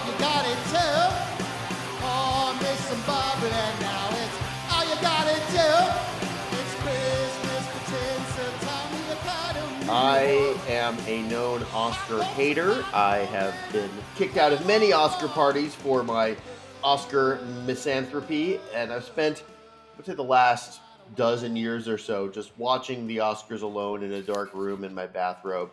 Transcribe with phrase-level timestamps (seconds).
[0.00, 0.96] hope you got it too.
[2.02, 3.02] Oh, miss some
[3.44, 4.36] and now it's
[4.72, 5.68] all you gotta do.
[6.56, 8.42] It's Christmas pretend, so
[9.08, 12.84] you gotta I am a known Oscar hater.
[12.94, 16.36] I have been kicked out of many Oscar parties for my
[16.82, 19.42] Oscar misanthropy, and I've spent,
[19.92, 20.80] I would say, the last
[21.16, 25.06] dozen years or so just watching the Oscars alone in a dark room in my
[25.06, 25.70] bathrobe,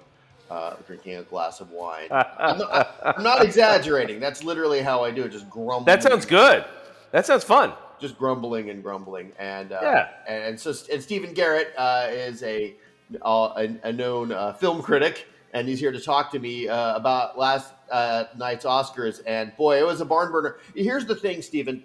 [0.49, 2.07] uh, drinking a glass of wine.
[2.11, 4.19] I'm, not, I'm not exaggerating.
[4.19, 5.31] That's literally how I do it.
[5.31, 5.85] Just grumbling.
[5.85, 6.65] That sounds good.
[7.11, 7.73] That sounds fun.
[7.99, 10.09] Just grumbling and grumbling, and uh, Yeah.
[10.27, 12.75] and, so and Stephen Garrett uh, is a
[13.23, 17.37] a, a known uh, film critic, and he's here to talk to me uh, about
[17.39, 19.21] last uh, night's Oscars.
[19.25, 20.57] And boy, it was a barn burner.
[20.75, 21.83] Here's the thing, Stephen.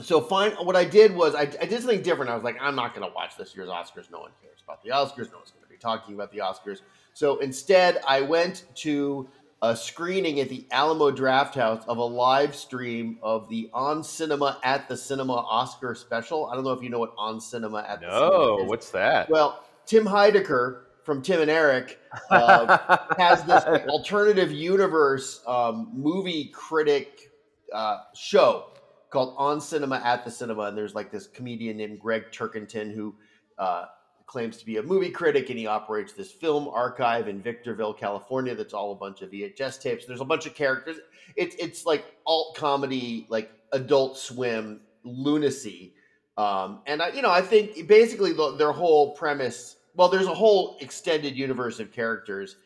[0.00, 2.30] So fine, what I did was I, I did something different.
[2.30, 4.10] I was like, I'm not going to watch this year's Oscars.
[4.10, 5.30] No one cares about the Oscars.
[5.30, 6.80] No one's going to be talking about the Oscars.
[7.14, 9.28] So instead, I went to
[9.62, 14.88] a screening at the Alamo Drafthouse of a live stream of the On Cinema at
[14.88, 16.46] the Cinema Oscar special.
[16.46, 19.30] I don't know if you know what On Cinema at the Cinema No, what's that?
[19.30, 27.30] Well, Tim Heidecker from Tim and Eric uh, has this alternative universe um, movie critic
[27.72, 28.66] uh, show
[29.10, 33.14] called On Cinema at the Cinema, and there's like this comedian named Gregg Turkington who
[33.58, 33.84] uh,
[34.32, 38.54] claims to be a movie critic, and he operates this film archive in Victorville, California.
[38.54, 40.06] That's all a bunch of VHS tapes.
[40.06, 40.96] There's a bunch of characters.
[41.36, 45.92] It's it's like alt comedy, like Adult Swim lunacy.
[46.38, 49.76] Um, and I, you know, I think basically the, their whole premise.
[49.94, 52.56] Well, there's a whole extended universe of characters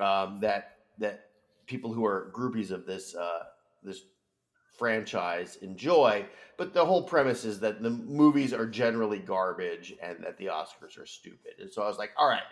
[0.00, 1.26] um, that that
[1.66, 3.44] people who are groupies of this uh,
[3.84, 4.02] this
[4.76, 6.24] franchise enjoy.
[6.56, 10.98] But the whole premise is that the movies are generally garbage and that the Oscars
[11.00, 11.54] are stupid.
[11.58, 12.42] And so I was like, all right,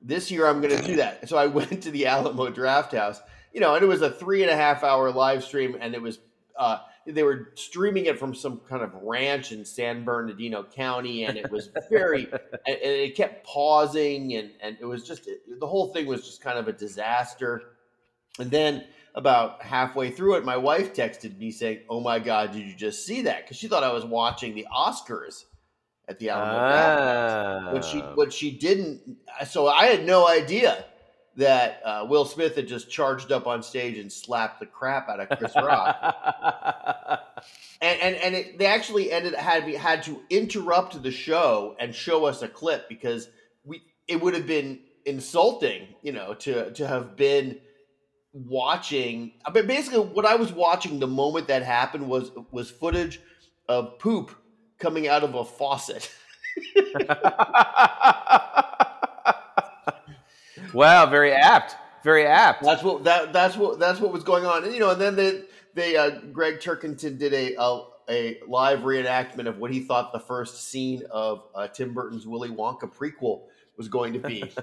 [0.00, 1.28] this year I'm going to do that.
[1.28, 3.20] So I went to the Alamo Drafthouse,
[3.52, 6.02] you know, and it was a three and a half hour live stream, and it
[6.02, 6.18] was.
[6.58, 11.36] Uh, they were streaming it from some kind of ranch in San Bernardino County, and
[11.36, 15.92] it was very, and, and it kept pausing, and and it was just the whole
[15.92, 17.62] thing was just kind of a disaster.
[18.38, 22.66] And then about halfway through it, my wife texted me saying, "Oh my God, did
[22.66, 25.44] you just see that?" Because she thought I was watching the Oscars
[26.08, 27.72] at the Alamo.
[27.72, 28.14] What she Ah.
[28.14, 29.00] what she didn't,
[29.46, 30.84] so I had no idea
[31.36, 35.18] that uh, Will Smith had just charged up on stage and slapped the crap out
[35.20, 35.96] of Chris Rock
[37.80, 42.24] and and, and it, they actually ended had had to interrupt the show and show
[42.26, 43.28] us a clip because
[43.64, 47.58] we it would have been insulting, you know, to to have been
[48.32, 49.32] watching.
[49.44, 53.20] I mean, basically, what I was watching the moment that happened was was footage
[53.68, 54.34] of poop
[54.78, 56.10] coming out of a faucet.
[60.74, 61.76] wow, very apt.
[62.02, 62.64] Very apt.
[62.64, 64.64] That's what that that's what that's what was going on.
[64.64, 65.42] And you know, and then they
[65.74, 70.18] they uh, Gregg Turkington did a, a a live reenactment of what he thought the
[70.18, 73.42] first scene of uh, Tim Burton's Willy Wonka prequel
[73.82, 74.44] was going to be.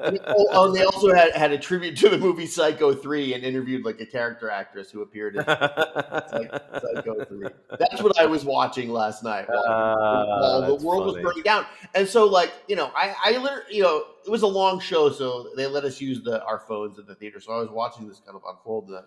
[0.00, 3.44] And oh, and they also had, had a tribute to the movie Psycho 3 and
[3.44, 7.48] interviewed like a character actress who appeared in Psycho 3.
[7.78, 11.24] That's what I was watching last night while, Ah, while the that's world was funny.
[11.24, 11.66] burning down.
[11.94, 15.10] And so, like, you know, I, I literally, you know, it was a long show,
[15.10, 17.40] so they let us use the our phones at the theater.
[17.40, 18.88] So I was watching this kind of unfold.
[18.88, 19.04] And,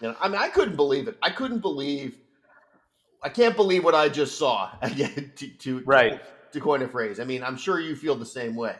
[0.00, 1.16] you know, I mean, I couldn't believe it.
[1.22, 2.16] I couldn't believe,
[3.22, 4.70] I can't believe what I just saw.
[4.82, 6.20] Again, to, to, Right.
[6.22, 7.20] to coin a phrase.
[7.20, 8.74] I mean, I'm sure you feel the same way,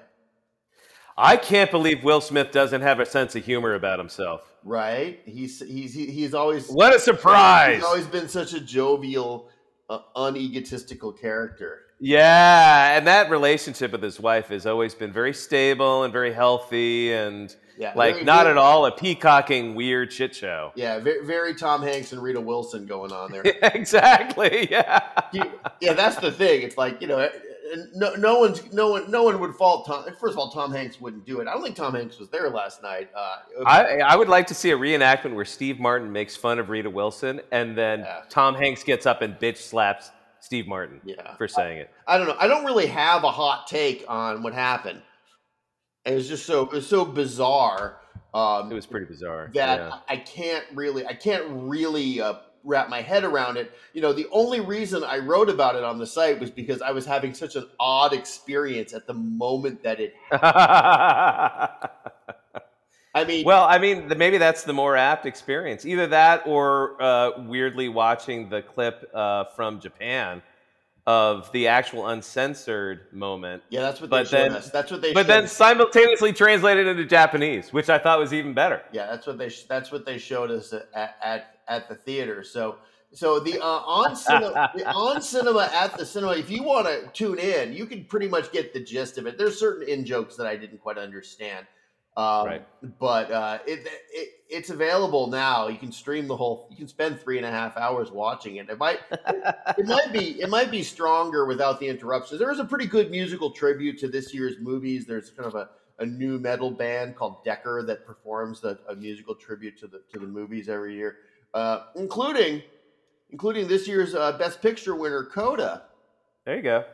[1.17, 4.43] I can't believe Will Smith doesn't have a sense of humor about himself.
[4.65, 5.21] right?
[5.27, 7.77] He's he's he's always What a surprise!
[7.77, 9.51] He's always been such a jovial,
[9.89, 11.83] uh, unegotistical character.
[12.03, 17.13] Yeah, and that relationship with his wife has always been very stable and very healthy
[17.13, 20.73] and Yeah, like very- not very- at all a peacocking weird shit show.
[20.77, 23.43] Yeah, very, very Tom Hanks and Rita Wilson going on there.
[23.75, 24.69] exactly.
[24.71, 25.01] Yeah.
[25.81, 26.63] Yeah, that's the thing.
[26.63, 27.29] It's like you know,
[27.95, 30.05] no, no one's no one no one would fault Tom.
[30.21, 31.49] First of all, Tom Hanks wouldn't do it.
[31.49, 33.09] I don't think Tom Hanks was there last night.
[33.15, 33.37] Uh,
[33.67, 36.91] I, I would like to see a reenactment where Steve Martin makes fun of Rita
[36.91, 38.23] Wilson and then Yeah.
[38.29, 41.91] Tom Hanks gets up and bitch slaps Steve Martin yeah, for saying it.
[42.07, 42.37] I don't know.
[42.39, 45.03] I don't really have a hot take on what happened.
[46.07, 47.99] It was just so it was so bizarre.
[48.33, 49.51] Um, It was pretty bizarre.
[49.55, 49.99] that yeah.
[50.09, 52.35] I can't really I can't really uh,
[52.65, 53.73] wrap my head around it.
[53.93, 56.93] You know, the only reason I wrote about it on the site was because I
[56.93, 60.15] was having such an odd experience at the moment that it.
[63.13, 65.85] I mean, well, I mean, maybe that's the more apt experience.
[65.85, 70.43] Either that or uh, weirdly watching the clip uh, from Japan
[71.11, 73.63] of the actual uncensored moment.
[73.69, 74.71] Yeah, that's what But they showed then- us.
[74.71, 75.13] That's what they.
[75.13, 75.53] But then us.
[75.53, 78.83] simultaneously translated into Japanese, which I thought was even better.
[78.93, 82.45] Yeah, that's what they sh- that's what they showed us at at, at the theater.
[82.45, 82.77] So
[83.13, 86.35] so the uh, on cinema the on cinema at the cinema.
[86.35, 89.37] If you want to tune in, you can pretty much get the gist of it.
[89.37, 91.67] There's certain in jokes that I didn't quite understand,
[92.17, 92.67] um, Right.
[92.99, 95.69] but uh, it, it it's available now.
[95.69, 96.67] You can stream the whole.
[96.71, 98.69] You can spend three and a half hours watching it.
[98.69, 98.99] It might
[99.79, 102.41] it might be it might be stronger without the interruptions.
[102.41, 105.07] There is a pretty good musical tribute to this year's movies.
[105.07, 105.69] There's kind of a,
[106.01, 110.19] a new metal band called Dekkar that performs the, a musical tribute to the to
[110.19, 111.19] the movies every year,
[111.55, 112.61] uh, including
[113.31, 115.85] including this year's uh, Best Picture winner Coda.
[116.45, 116.85] There you go.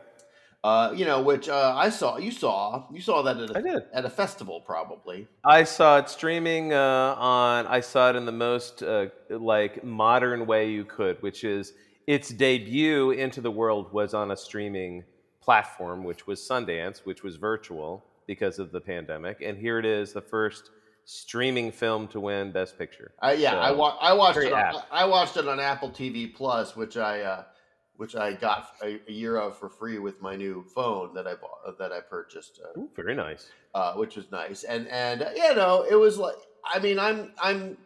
[0.67, 2.17] Uh, you know, which uh, I saw.
[2.17, 2.85] You saw.
[2.91, 3.83] You saw that at I a, did.
[3.93, 5.27] at a festival, probably.
[5.45, 7.67] I saw it streaming uh, on.
[7.67, 11.73] I saw it in the most uh, like modern way you could, which is
[12.05, 15.05] its debut into the world was on a streaming
[15.41, 20.11] platform, which was Sundance, which was virtual because of the pandemic, and here it is,
[20.11, 20.71] the first
[21.05, 23.11] streaming film to win Best Picture.
[23.23, 24.51] Uh, yeah, So, I, wa- I watched it.
[24.51, 24.81] On.
[24.91, 27.43] I watched it on Apple TV Plus, which I uh,
[27.97, 31.35] which I got a, a year of for free with my new phone that I
[31.35, 33.49] bought that I purchased, uh, Ooh, very nice.
[33.73, 34.63] uh, which was nice.
[34.63, 36.35] And and uh, you know, it was like
[36.65, 37.77] I mean, I'm I'm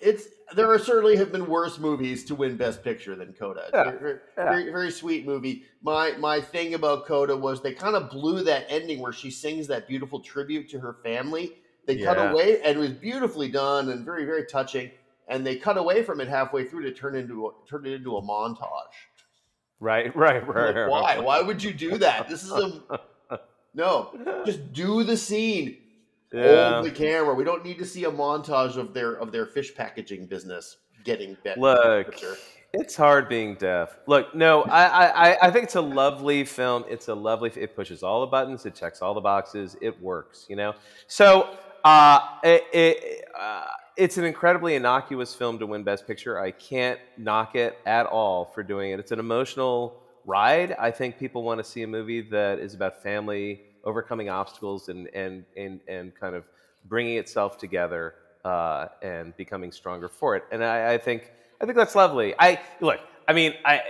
[0.00, 3.70] it's there are certainly have been worse movies to win Best Picture than Coda.
[3.72, 4.44] Yeah, very, yeah.
[4.44, 5.64] very, very sweet movie.
[5.82, 9.66] My my thing about Coda was they kind of blew that ending where she sings
[9.68, 11.56] that beautiful tribute to her family.
[11.86, 14.90] They cut away and it was beautifully done and very very touching.
[15.28, 18.16] And they cut away from it halfway through to turn into a, turn it into
[18.16, 18.66] a montage.
[19.82, 20.76] Right, right, right.
[20.76, 21.18] like, why?
[21.18, 22.28] Why would you do that?
[22.28, 23.00] This is a
[23.74, 24.42] no.
[24.44, 25.78] Just do the scene.
[26.32, 26.74] Yeah.
[26.74, 27.34] Hold the camera.
[27.34, 31.36] We don't need to see a montage of their of their fish packaging business getting
[31.42, 31.58] better.
[31.60, 32.14] Look,
[32.74, 33.96] it's hard being deaf.
[34.06, 36.84] Look, no, I, I, I- I think it's a lovely film.
[36.88, 37.50] It's a lovely.
[37.56, 38.66] It pushes all the buttons.
[38.66, 39.76] It checks all the boxes.
[39.80, 40.46] It works.
[40.48, 40.74] You know.
[41.06, 43.64] So, uh, it, it, uh,
[43.96, 46.38] it's an incredibly innocuous film to win Best Picture.
[46.38, 49.00] I can't knock it at all for doing it.
[49.00, 49.94] It's an emotional
[50.24, 50.76] ride.
[50.78, 55.08] I think people want to see a movie that is about family overcoming obstacles and
[55.14, 56.44] and and and kind of
[56.86, 58.14] bringing itself together
[58.44, 60.44] uh, and becoming stronger for it.
[60.52, 62.34] And I, I think I think that's lovely.
[62.38, 63.00] I look.
[63.28, 63.80] I mean, I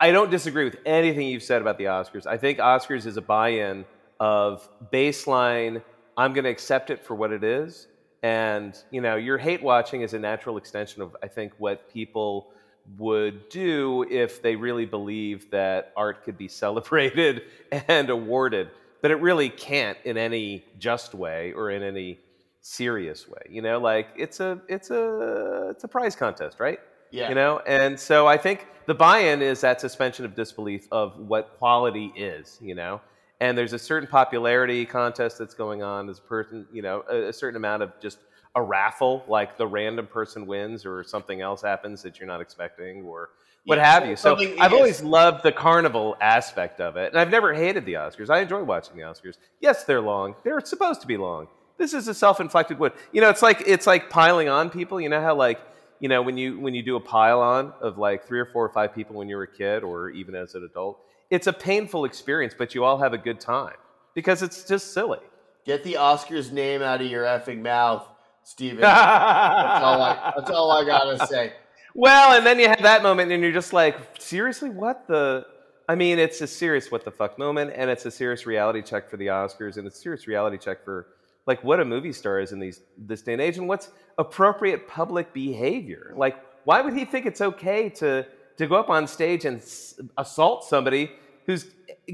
[0.00, 2.26] I don't disagree with anything you've said about the Oscars.
[2.26, 3.84] I think Oscars is a buy-in
[4.18, 5.82] of baseline.
[6.16, 7.86] I'm going to accept it for what it is,
[8.22, 12.52] and you know, your hate watching is a natural extension of I think what people
[12.98, 17.42] would do if they really believe that art could be celebrated
[17.88, 18.70] and awarded,
[19.02, 22.18] but it really can't in any just way or in any
[22.60, 23.42] serious way.
[23.48, 26.78] You know, like it's a it's a it's a prize contest, right?
[27.10, 27.28] Yeah.
[27.28, 31.56] You know, and so I think the buy-in is that suspension of disbelief of what
[31.58, 32.58] quality is.
[32.60, 33.00] You know,
[33.40, 36.06] and there's a certain popularity contest that's going on.
[36.06, 38.18] There's a person, you know, a, a certain amount of just
[38.54, 43.02] a raffle, like the random person wins or something else happens that you're not expecting
[43.04, 43.30] or
[43.64, 44.16] what Yeah, have you.
[44.16, 44.72] So I've yes.
[44.72, 48.30] always loved the carnival aspect of it, and I've never hated the Oscars.
[48.30, 49.36] I enjoy watching the Oscars.
[49.60, 50.34] Yes, they're long.
[50.44, 51.48] They're supposed to be long.
[51.78, 52.92] This is a self-inflicted wound.
[53.12, 55.00] You know, it's like it's like piling on people.
[55.00, 55.60] You know how like
[55.98, 58.64] you know when you when you do a pile on of like three or four
[58.64, 60.98] or five people when you were a kid or even as an adult,
[61.30, 63.74] it's a painful experience, but you all have a good time
[64.14, 65.20] because it's just silly.
[65.64, 68.06] Get the Oscars name out of your effing mouth,
[68.42, 68.80] Steven.
[68.80, 71.52] That's all I, that's all I gotta say.
[71.94, 75.46] Well, and then you have that moment, and you're just like, seriously, what the?
[75.88, 79.10] I mean, it's a serious what the fuck moment, and it's a serious reality check
[79.10, 81.08] for the Oscars, and it's a serious reality check for
[81.46, 84.88] like what a movie star is in these this day and age, and what's appropriate
[84.88, 86.14] public behavior.
[86.16, 88.26] Like, why would he think it's okay to
[88.60, 91.04] to go up on stage and s- assault somebody
[91.46, 91.62] who's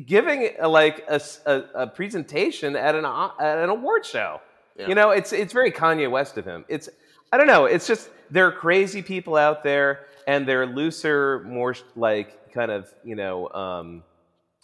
[0.07, 4.41] giving uh, like a, a- a presentation at an at an award show?
[4.79, 4.89] Yeah.
[4.89, 6.65] You know, it's it's very Kanye West of him.
[6.69, 6.89] It's
[7.33, 7.65] I don't know.
[7.75, 9.91] It's just there are crazy people out there,
[10.27, 14.03] and they're looser, more like kind of you know um,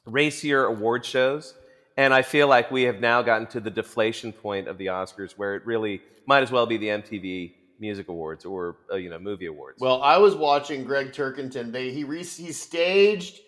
[0.06, 1.54] racier award shows.
[1.96, 5.32] And I feel like we have now gotten to the deflation point of the Oscars,
[5.32, 9.18] where it really might as well be the MTV Music Awards or uh, you know
[9.18, 9.78] movie awards.
[9.80, 11.72] Well, I was watching Gregg Turkington.
[11.72, 13.40] They he re, he staged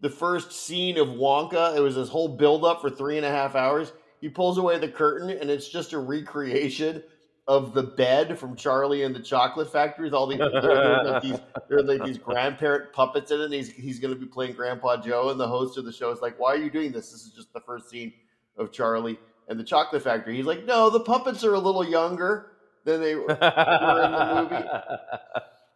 [0.00, 1.76] the first scene of Wonka.
[1.76, 3.92] It was this whole build up for three and a half hours.
[4.20, 7.02] He pulls away the curtain, and it's just a recreation
[7.48, 10.04] of the bed from Charlie and the Chocolate Factory.
[10.04, 13.44] With all these, there, there are like these, like these grandparent puppets in it.
[13.44, 16.12] And he's he's going to be playing Grandpa Joe, and the host of the show
[16.12, 17.10] is like, "Why are you doing this?
[17.10, 18.12] This is just the first scene
[18.56, 19.18] of Charlie
[19.48, 22.52] and the Chocolate Factory." He's like, "No, the puppets are a little younger
[22.84, 24.64] than they." were in the movie.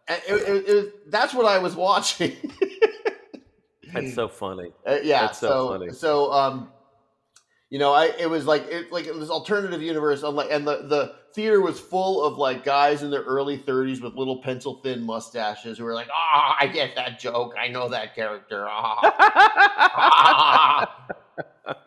[0.07, 2.37] And it, it, it was, that's what I was watching.
[3.95, 4.71] That's so funny.
[4.87, 5.93] Uh, yeah, That's so so funny.
[5.93, 6.69] so um,
[7.71, 11.15] you know, I it was like it like this alternative universe, like, and the the
[11.35, 15.79] theater was full of like guys in their early 30s with little pencil thin mustaches
[15.79, 19.01] who were like, ah, I get that joke, I know that character, ah.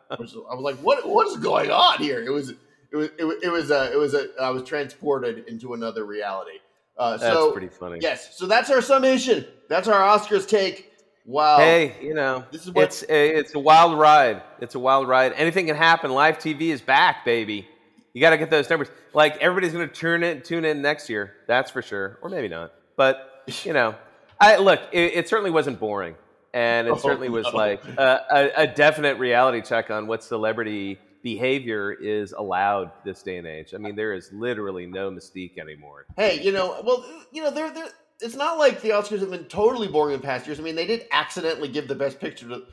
[0.10, 2.24] I was I was like, what what is going on here?
[2.24, 2.54] It was
[2.92, 6.06] it was it was it was a it was a I was transported into another
[6.06, 6.60] reality.
[6.98, 8.00] Uh, That's so pretty funny.
[8.02, 9.46] yes, so that's our summation.
[9.70, 10.92] That's our Oscars take.
[11.26, 11.58] Wow.
[11.58, 14.42] Hey, you know, This is what- it's a, it's a wild ride.
[14.62, 15.34] It's a wild ride.
[15.34, 16.10] Anything can happen.
[16.10, 17.68] Live TV is back, baby.
[18.14, 18.88] You got to get those numbers.
[19.14, 21.34] Like everybody's going to turn in, tune in next year.
[21.48, 22.72] That's for sure, or maybe not.
[22.96, 23.94] But you know,
[24.40, 24.80] I look.
[24.92, 26.16] It, it certainly wasn't boring,
[26.54, 27.52] and it Oh, certainly was no.
[27.58, 28.26] like a,
[28.58, 33.74] a, a definite reality check on what celebrity behavior is allowed this day and age.
[33.74, 36.06] I mean, there is literally no mystique anymore.
[36.16, 37.52] Hey, you know, well, you know,
[38.22, 40.60] it's not like the Oscars have been totally boring in past years.
[40.60, 42.64] I mean, they did accidentally give the Best Picture to,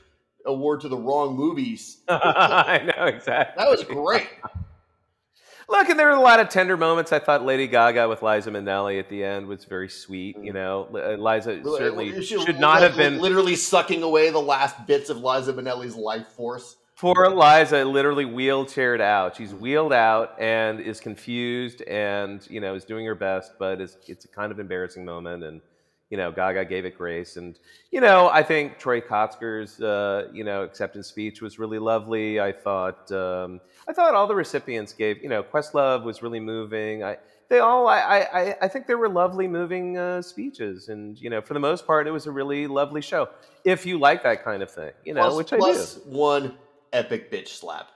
[0.46, 1.98] award to the wrong movies.
[2.08, 3.62] I know exactly.
[3.62, 4.28] That was great.
[5.68, 7.10] Look, and there were a lot of tender moments.
[7.10, 10.36] I thought Lady Gaga with Liza Minnelli at the end was very sweet.
[10.42, 15.08] You know, uh, Liza certainly should not have been literally sucking away the last bits
[15.08, 16.76] of Liza Minnelli's life force.
[17.04, 17.84] Poor Liza.
[17.84, 19.36] Literally wheelchaired out.
[19.36, 23.98] She's wheeled out and is confused, and you know is doing her best, but it's
[24.06, 25.44] it's a kind of embarrassing moment.
[25.44, 25.60] And
[26.08, 27.58] you know, Gaga gave it grace, and
[27.90, 32.40] you know, I think Troy Kotsur's uh, you know acceptance speech was really lovely.
[32.40, 37.04] I thought um, I thought all the recipients gave you know Questlove was really moving.
[37.04, 37.18] I
[37.50, 41.42] they all I I, I think there were lovely, moving uh, speeches, and you know,
[41.42, 43.28] for the most part, it was a really lovely show.
[43.62, 46.54] If you like that kind of thing, you know, Plus- which I plus do one
[46.94, 47.88] epic bitch slap.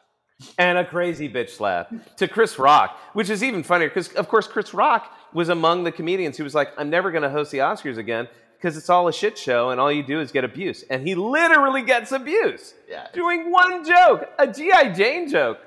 [0.59, 4.47] and a crazy bitch slap to Chris Rock, which is even funnier because, of course,
[4.47, 7.59] Chris Rock was among the comedians who was like, "I'm never going to host the
[7.59, 10.85] Oscars again because it's all a shit show and all you do is get abuse."
[10.91, 13.09] And he literally gets abuse Yeah.
[13.13, 15.59] doing one joke, a GI Jane joke.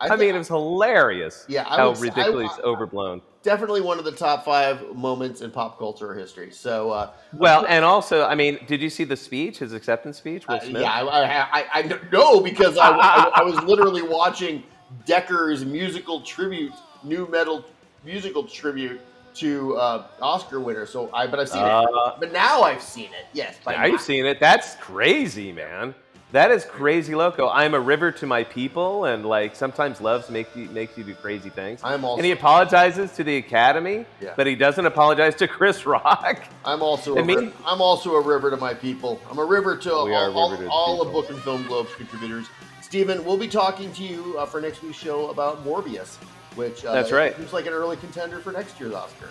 [0.00, 1.44] I, thi- mean, it was hilarious.
[1.48, 3.22] Yeah, I how would I- ridiculously I- overblown.
[3.48, 6.50] Definitely one of the top five moments in pop culture history.
[6.50, 10.44] So, uh, Well, and also, I mean, did you see the speech, his acceptance speech?
[10.46, 14.64] Uh, yeah, I, I, I, I know because I, I, I was literally watching
[15.06, 17.64] Dekkar's musical tribute, new metal
[18.04, 19.00] musical tribute
[19.36, 20.84] to uh, Oscar winner.
[20.84, 22.14] So I, but I've seen Uh, it.
[22.20, 23.28] But now I've seen it.
[23.32, 24.40] Yes, you've seen it.
[24.40, 25.94] That's crazy, man.
[26.32, 27.48] That is crazy loco.
[27.48, 31.14] I'm a river to my people, and like sometimes loves make you makes you do
[31.14, 31.80] crazy things.
[31.82, 34.34] I'm also- and he apologizes to the Academy, Yeah.
[34.36, 36.42] but he doesn't apologize to Chris Rock.
[36.66, 39.18] I'm also I a mean- ri- I'm also a river to my people.
[39.30, 41.12] I'm a river to all, We are a all, to all of.
[41.12, 42.46] Book and Film Globes contributors.
[42.82, 46.16] Stephen, we'll be talking to you uh, for next week's show about Morbius,
[46.56, 47.34] which uh, That's right.
[47.36, 49.28] seems like an early contender for next year's Oscar.